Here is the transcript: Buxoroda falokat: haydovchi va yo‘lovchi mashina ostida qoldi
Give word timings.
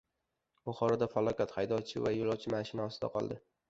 Buxoroda 0.69 1.09
falokat: 1.13 1.55
haydovchi 1.61 2.05
va 2.09 2.17
yo‘lovchi 2.19 2.59
mashina 2.59 2.93
ostida 2.93 3.17
qoldi 3.19 3.45